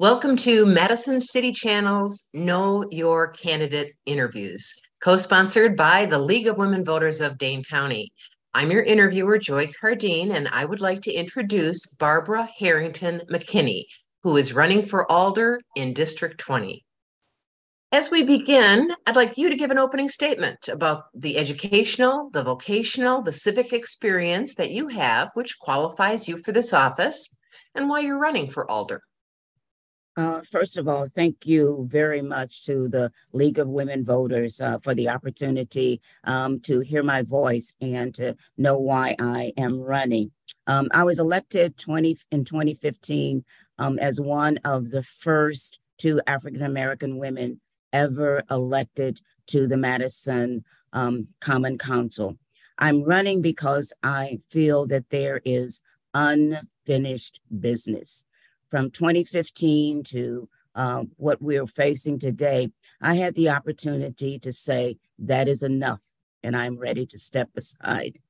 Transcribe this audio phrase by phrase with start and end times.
[0.00, 6.56] Welcome to Madison City Channel's Know Your Candidate interviews, co sponsored by the League of
[6.56, 8.10] Women Voters of Dane County.
[8.54, 13.84] I'm your interviewer, Joy Cardin, and I would like to introduce Barbara Harrington McKinney,
[14.22, 16.82] who is running for Alder in District 20.
[17.92, 22.42] As we begin, I'd like you to give an opening statement about the educational, the
[22.42, 27.36] vocational, the civic experience that you have, which qualifies you for this office,
[27.74, 29.02] and why you're running for Alder.
[30.20, 34.78] Uh, first of all, thank you very much to the League of Women Voters uh,
[34.80, 40.30] for the opportunity um, to hear my voice and to know why I am running.
[40.66, 43.46] Um, I was elected 20 in 2015
[43.78, 50.64] um, as one of the first two African American women ever elected to the Madison
[50.92, 52.36] um, Common Council.
[52.76, 55.80] I'm running because I feel that there is
[56.12, 58.26] unfinished business
[58.70, 65.48] from 2015 to um, what we're facing today, I had the opportunity to say that
[65.48, 66.00] is enough
[66.42, 68.20] and I'm ready to step aside.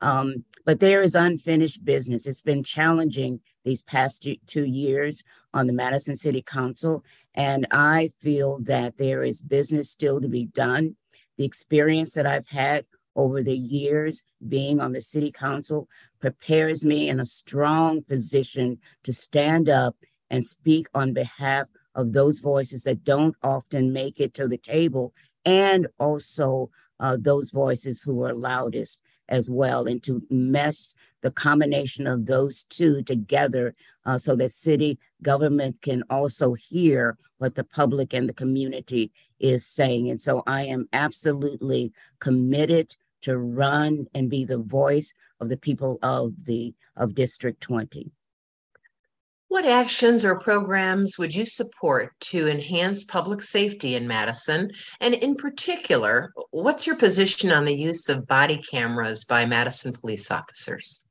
[0.00, 2.26] Um, but there is unfinished business.
[2.26, 7.02] It's been challenging these past two years on the Madison City Council,
[7.34, 10.96] and I feel that there is business still to be done.
[11.38, 12.84] The experience that I've had
[13.16, 15.88] over the years being on the city council
[16.20, 19.96] prepares me in a strong position to stand up
[20.30, 25.12] and speak on behalf of those voices that don't often make it to the table
[25.44, 26.70] and also
[27.00, 32.64] uh, those voices who are loudest as well and to mesh the combination of those
[32.64, 38.34] two together uh, so that city government can also hear what the public and the
[38.34, 40.10] community is saying.
[40.10, 45.98] And so I am absolutely committed to run and be the voice of the people
[46.02, 48.10] of the of District 20.
[49.48, 54.70] What actions or programs would you support to enhance public safety in Madison?
[55.00, 60.30] And in particular, what's your position on the use of body cameras by Madison police
[60.30, 61.04] officers?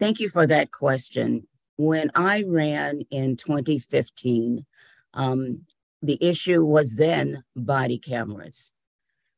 [0.00, 1.46] Thank you for that question.
[1.76, 4.66] When I ran in 2015,
[5.14, 5.60] um,
[6.02, 8.72] the issue was then body cameras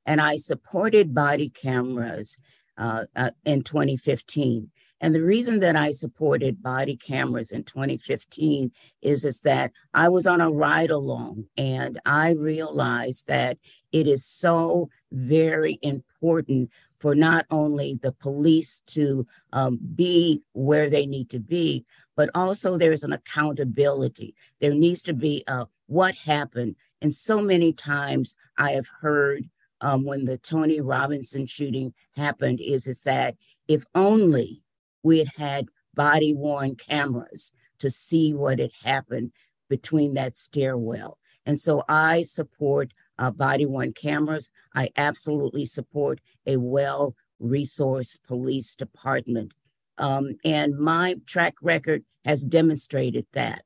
[0.09, 2.39] and I supported body cameras
[2.79, 4.71] uh, uh, in 2015.
[5.03, 10.27] And the reason that I supported body cameras in 2015 is, is that I was
[10.27, 13.59] on a ride along and I realized that
[13.93, 16.71] it is so very important
[17.01, 21.85] for not only the police to um, be where they need to be,
[22.17, 24.35] but also there's an accountability.
[24.59, 26.77] There needs to be a what happened.
[27.03, 29.49] And so many times I have heard
[29.81, 34.63] um, when the Tony Robinson shooting happened is, is that if only
[35.03, 39.33] we had had body worn cameras to see what had happened
[39.69, 41.19] between that stairwell.
[41.47, 44.51] And so I support uh, body worn cameras.
[44.75, 49.55] I absolutely support a well resourced police department.
[49.97, 53.63] Um, and my track record has demonstrated that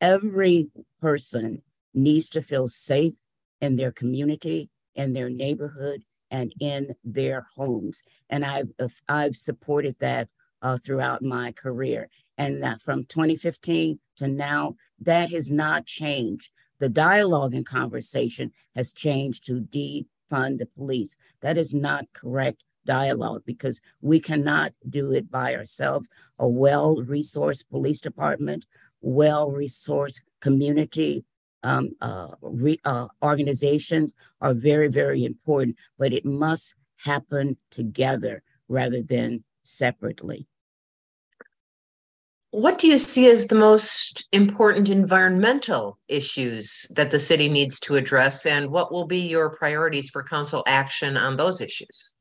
[0.00, 0.68] every
[1.00, 3.14] person needs to feel safe
[3.60, 8.02] in their community in their neighborhood and in their homes.
[8.28, 8.70] And I've,
[9.08, 10.28] I've supported that
[10.62, 12.08] uh, throughout my career.
[12.36, 16.50] And from 2015 to now, that has not changed.
[16.78, 21.16] The dialogue and conversation has changed to defund the police.
[21.40, 26.08] That is not correct dialogue because we cannot do it by ourselves.
[26.38, 28.66] A well resourced police department,
[29.00, 31.24] well resourced community
[31.64, 39.02] um, uh, re, uh, organizations are very, very important, but it must happen together rather
[39.02, 40.46] than separately.
[42.50, 47.96] What do you see as the most important environmental issues that the city needs to
[47.96, 52.12] address, and what will be your priorities for council action on those issues?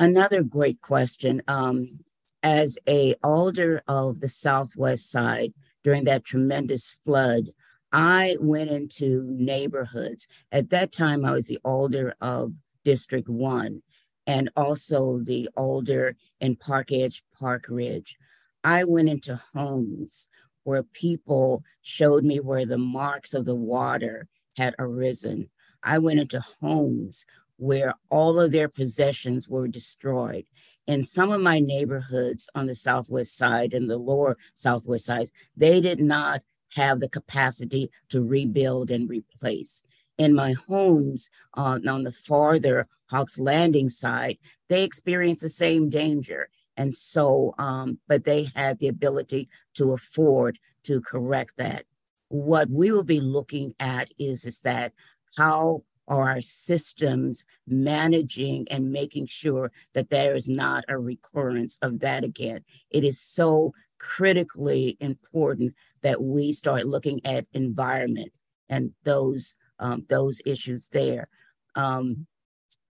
[0.00, 1.42] Another great question.
[1.46, 2.00] Um,
[2.42, 5.52] as a alder of the Southwest Side
[5.84, 7.50] during that tremendous flood,
[7.92, 10.26] I went into neighborhoods.
[10.50, 12.54] At that time, I was the alder of
[12.84, 13.82] District 1
[14.26, 18.16] and also the alder in Park Edge, Park Ridge.
[18.64, 20.28] I went into homes
[20.64, 25.50] where people showed me where the marks of the water had arisen.
[25.82, 30.46] I went into homes where all of their possessions were destroyed.
[30.86, 35.80] In some of my neighborhoods on the southwest side and the lower southwest sides, they
[35.80, 36.42] did not
[36.74, 39.82] have the capacity to rebuild and replace.
[40.18, 44.38] In my homes uh, on the farther Hawks Landing side,
[44.68, 46.48] they experience the same danger.
[46.76, 51.84] And so, um, but they had the ability to afford to correct that.
[52.28, 54.92] What we will be looking at is, is that
[55.36, 62.00] how are our systems managing and making sure that there is not a recurrence of
[62.00, 62.64] that again.
[62.90, 68.32] It is so critically important that we start looking at environment
[68.68, 71.28] and those um, those issues there.
[71.74, 72.26] Um,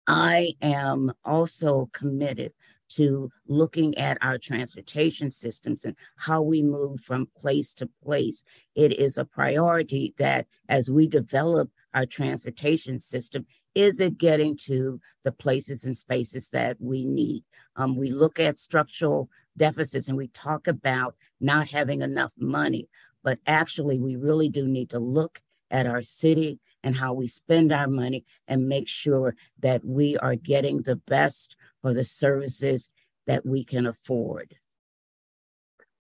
[0.06, 2.52] I am also committed
[2.90, 8.44] to looking at our transportation systems and how we move from place to place.
[8.74, 15.00] It is a priority that as we develop our transportation system, is it getting to
[15.24, 17.44] the places and spaces that we need?
[17.76, 22.88] Um, we look at structural deficits and we talk about not having enough money,
[23.22, 25.40] but actually, we really do need to look
[25.70, 30.36] at our city and how we spend our money and make sure that we are
[30.36, 32.92] getting the best for the services
[33.26, 34.54] that we can afford.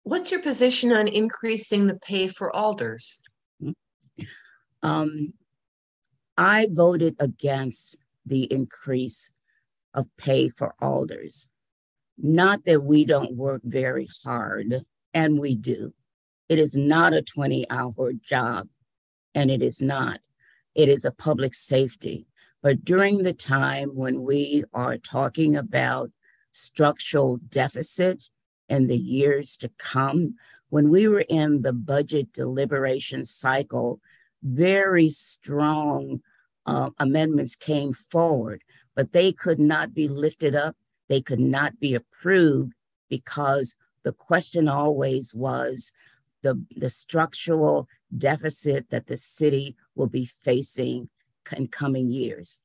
[0.04, 3.22] What's your position on increasing the pay for alders?
[4.84, 5.34] Um,
[6.38, 9.32] I voted against the increase
[9.94, 11.50] of pay for alders.
[12.18, 15.94] Not that we don't work very hard, and we do.
[16.50, 18.68] It is not a 20 hour job,
[19.36, 20.22] and it is not.
[20.74, 22.28] It is a public safety.
[22.62, 26.12] But during the time when we are talking about
[26.52, 28.30] structural deficit
[28.68, 30.36] in the years to come,
[30.70, 34.00] when we were in the budget deliberation cycle,
[34.44, 36.22] very strong
[36.66, 38.64] uh, amendments came forward,
[38.96, 40.76] but they could not be lifted up.
[41.08, 42.74] They could not be approved
[43.10, 45.92] because the question always was
[46.42, 47.88] the, the structural
[48.18, 51.10] deficit that the city will be facing
[51.56, 52.64] in coming years.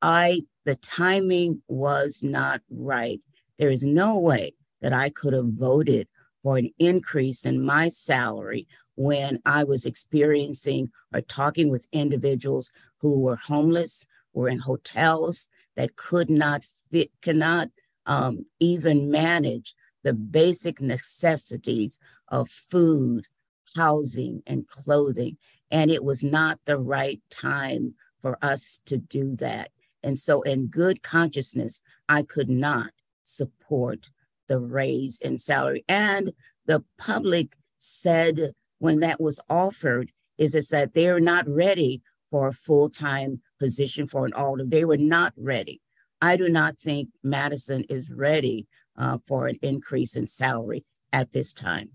[0.00, 3.20] I, the timing was not right.
[3.58, 6.08] There is no way that I could have voted
[6.42, 12.70] for an increase in my salary when I was experiencing or talking with individuals
[13.00, 15.48] who were homeless, were in hotels
[15.78, 17.68] that could not fit, cannot
[18.04, 23.28] um, even manage the basic necessities of food,
[23.76, 25.36] housing, and clothing.
[25.70, 29.70] And it was not the right time for us to do that.
[30.02, 32.90] And so, in good consciousness, I could not
[33.22, 34.10] support
[34.48, 35.84] the raise in salary.
[35.88, 36.32] And
[36.66, 42.02] the public said when that was offered is, is that they're not ready
[42.32, 44.64] for a full-time position for an alder.
[44.64, 45.80] They were not ready.
[46.20, 48.66] I do not think Madison is ready
[48.96, 51.90] uh, for an increase in salary at this time.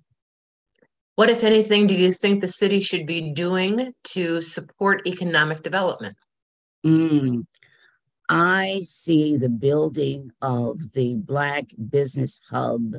[1.15, 6.17] What, if anything, do you think the city should be doing to support economic development?
[6.85, 7.45] Mm,
[8.29, 12.95] I see the building of the Black Business Hub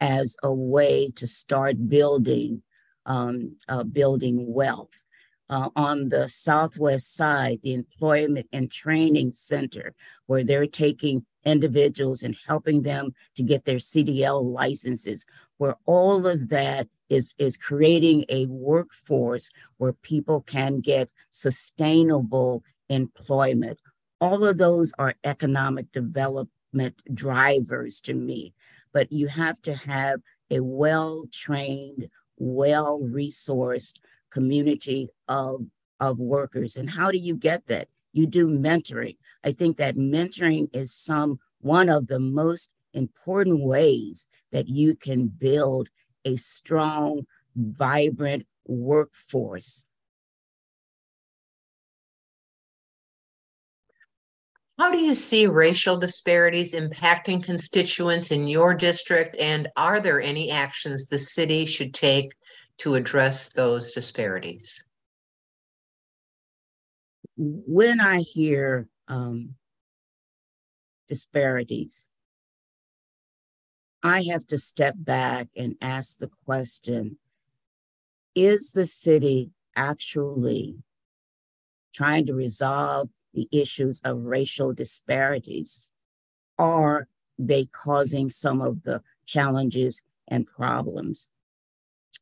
[0.00, 2.62] as a way to start building
[3.06, 5.04] um, uh, building wealth.
[5.50, 9.94] Uh, on the southwest side, the Employment and Training Center,
[10.26, 15.26] where they're taking individuals and helping them to get their CDL licenses,
[15.58, 23.80] where all of that is, is creating a workforce where people can get sustainable employment.
[24.20, 28.54] All of those are economic development drivers to me,
[28.92, 33.94] but you have to have a well trained well resourced
[34.30, 35.66] community of,
[35.98, 36.76] of workers.
[36.76, 37.88] And how do you get that?
[38.12, 39.16] You do mentoring.
[39.44, 45.28] I think that mentoring is some one of the most important ways that you can
[45.28, 45.88] build
[46.24, 49.86] a strong, vibrant workforce.
[54.78, 59.36] How do you see racial disparities impacting constituents in your district?
[59.36, 62.32] And are there any actions the city should take
[62.80, 64.84] to address those disparities?
[67.36, 69.54] When I hear um,
[71.08, 72.08] disparities,
[74.02, 77.18] I have to step back and ask the question
[78.34, 80.76] Is the city actually
[81.92, 85.90] trying to resolve the issues of racial disparities?
[86.58, 87.08] Are
[87.38, 91.28] they causing some of the challenges and problems?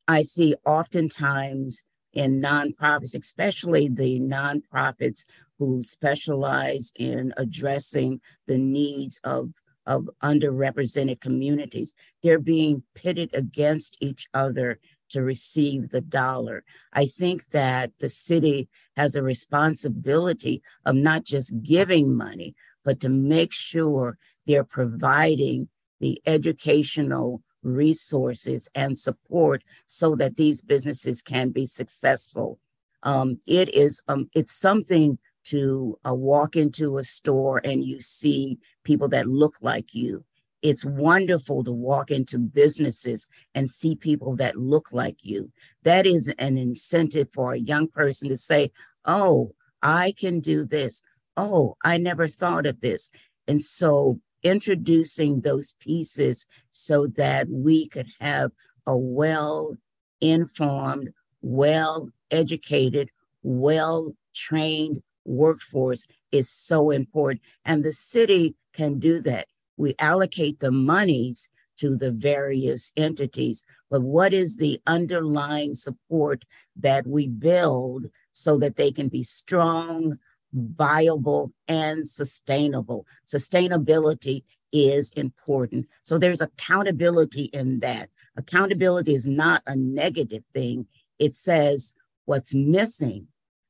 [0.06, 5.24] I see oftentimes in nonprofits, especially the nonprofits
[5.58, 9.50] who specialize in addressing the needs of,
[9.86, 14.78] of underrepresented communities, they're being pitted against each other
[15.10, 16.64] to receive the dollar.
[16.92, 22.54] I think that the city has a responsibility of not just giving money,
[22.84, 25.68] but to make sure they're providing
[26.00, 27.42] the educational
[27.74, 32.58] resources and support so that these businesses can be successful.
[33.02, 38.58] Um, it is um, it's something to uh, walk into a store and you see
[38.84, 40.24] people that look like you.
[40.60, 45.50] It's wonderful to walk into businesses and see people that look like you.
[45.84, 48.72] That is an incentive for a young person to say,
[49.04, 51.02] Oh, I can do this.
[51.36, 53.10] Oh, I never thought of this.
[53.46, 58.52] And so introducing those pieces so that we could have
[58.86, 59.76] a well
[60.20, 61.10] informed,
[61.42, 63.10] well educated,
[63.42, 67.42] well trained workforce is so important.
[67.64, 69.46] And the city can do that.
[69.76, 76.44] We allocate the monies to the various entities, but what is the underlying support
[76.76, 80.18] that we build so that they can be strong,
[80.52, 83.06] viable, and sustainable?
[83.26, 85.86] Sustainability is important.
[86.02, 88.10] So there's accountability in that.
[88.36, 90.86] Accountability is not a negative thing.
[91.18, 93.28] It says what's missing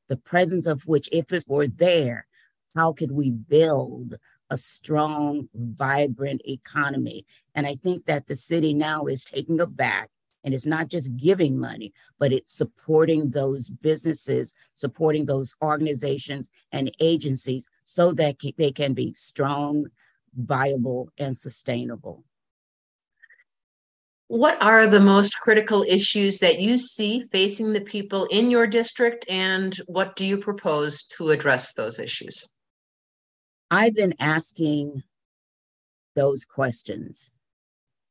[0.09, 2.27] the presence of which, if it were there,
[2.75, 4.17] how could we build
[4.51, 7.27] a strong, vibrant economy?
[7.55, 10.11] And I think that the city now is taking it back
[10.45, 16.91] and it's not just giving money, but it's supporting those businesses, supporting those organizations and
[17.01, 19.87] agencies so that they can be strong,
[20.37, 22.25] viable, and sustainable.
[24.29, 29.25] What are the most critical issues that you see facing the people in your district,
[29.31, 32.47] and what do you propose to address those issues?
[33.71, 35.03] I've been asking
[36.15, 37.31] those questions.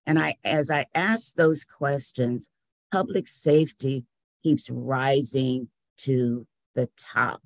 [0.08, 2.50] And I as I ask those questions,
[2.92, 4.06] public safety
[4.42, 7.42] keeps rising to the top.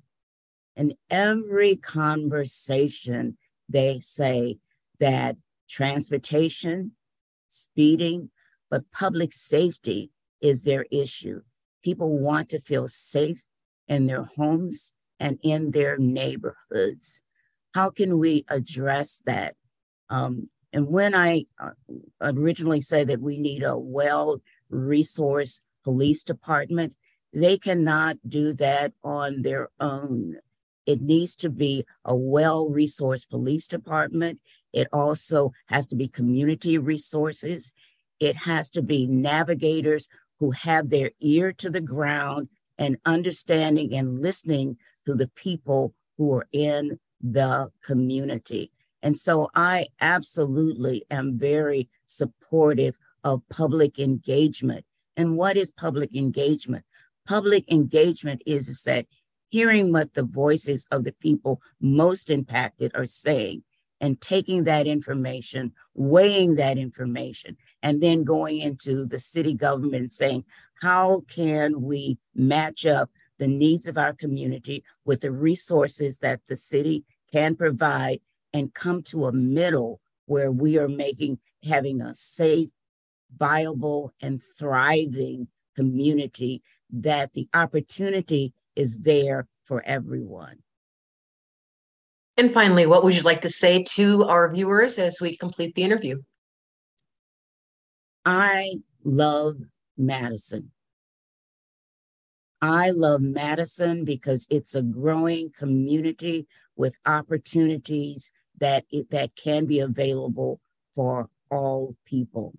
[0.76, 3.36] In every conversation,
[3.68, 4.58] they say
[5.00, 5.36] that
[5.68, 6.92] transportation,
[7.48, 8.30] speeding,
[8.70, 11.40] but public safety is their issue.
[11.82, 13.44] People want to feel safe
[13.88, 17.22] in their homes and in their neighborhoods.
[17.74, 19.56] How can we address that?
[20.08, 21.70] Um, and when I uh,
[22.20, 26.96] originally said that we need a well resourced police department,
[27.32, 30.36] they cannot do that on their own.
[30.86, 34.40] It needs to be a well resourced police department.
[34.72, 37.72] It also has to be community resources.
[38.18, 42.48] It has to be navigators who have their ear to the ground
[42.78, 48.72] and understanding and listening to the people who are in the community.
[49.02, 54.84] And so I absolutely am very supportive of public engagement.
[55.16, 56.84] And what is public engagement?
[57.26, 59.06] Public engagement is, is that
[59.48, 63.62] hearing what the voices of the people most impacted are saying
[64.00, 70.44] and taking that information, weighing that information, and then going into the city government saying,
[70.80, 76.56] how can we match up the needs of our community with the resources that the
[76.56, 78.20] city can provide
[78.52, 82.70] and come to a middle where we are making having a safe,
[83.36, 90.56] viable, and thriving community that the opportunity is there for everyone.
[92.36, 95.82] And finally, what would you like to say to our viewers as we complete the
[95.82, 96.22] interview?
[98.24, 99.56] I love
[99.96, 100.70] Madison.
[102.60, 109.80] I love Madison because it's a growing community with opportunities that it, that can be
[109.80, 110.60] available
[110.94, 112.54] for all people.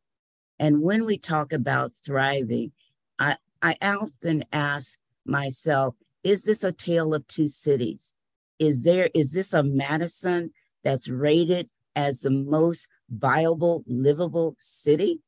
[0.60, 2.72] And when we talk about thriving,
[3.20, 8.16] I, I often ask myself, is this a tale of two cities?
[8.60, 10.52] Is there is this a Madison
[10.84, 15.20] that's rated as the most viable, livable city?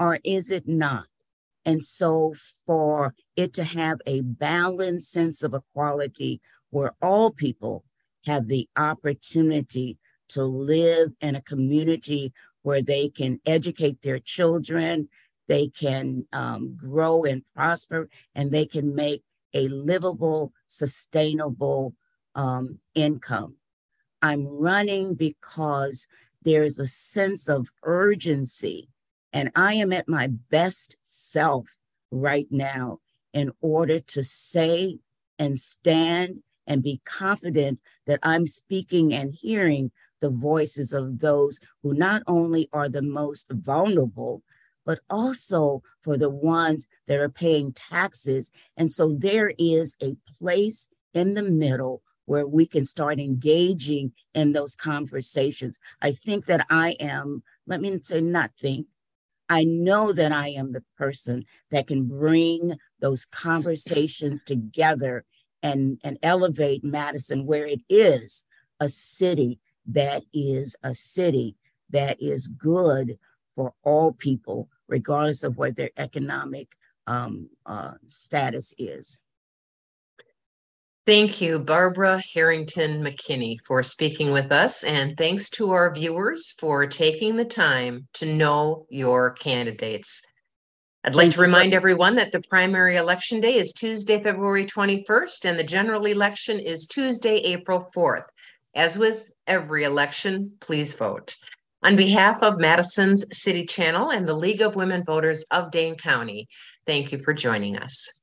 [0.00, 1.04] or is it not?
[1.66, 2.34] And so,
[2.66, 7.84] for it to have a balanced sense of equality where all people
[8.26, 9.98] have the opportunity
[10.30, 15.08] to live in a community where they can educate their children,
[15.48, 19.22] they can um, grow and prosper, and they can make
[19.54, 21.94] a livable, sustainable
[22.34, 23.56] um, income.
[24.22, 26.06] I'm running because
[26.42, 28.88] there's a sense of urgency
[29.32, 31.68] and I am at my best self
[32.10, 32.98] right now
[33.32, 34.98] in order to say
[35.38, 39.90] and stand and be confident that I'm speaking and hearing
[40.20, 44.42] the voices of those who not only are the most vulnerable,
[44.84, 48.50] but also for the ones that are paying taxes.
[48.76, 54.52] And so there is a place in the middle where we can start engaging in
[54.52, 55.78] those conversations.
[56.00, 58.86] I think that I am, let me say, not think,
[59.48, 65.24] I know that I am the person that can bring those conversations together
[65.62, 68.44] and, and elevate Madison where it is
[68.80, 71.56] a city that is a city
[71.90, 73.18] that is good
[73.54, 76.76] for all people, regardless of what their economic
[77.06, 79.18] um, uh, status is.
[81.06, 84.84] Thank you, Barbara Harrington McKinney, for speaking with us.
[84.84, 90.22] And thanks to our viewers for taking the time to know your candidates.
[91.02, 95.58] I'd like to remind everyone that the primary election day is Tuesday, February 21st, and
[95.58, 98.26] the general election is Tuesday, April 4th.
[98.74, 101.36] As with every election, please vote.
[101.82, 106.48] On behalf of Madison's City Channel and the League of Women Voters of Dane County,
[106.84, 108.19] thank you for joining us.